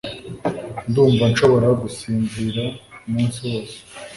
[0.89, 2.63] Ndumva nshobora gusinzira
[3.07, 3.77] umunsi wose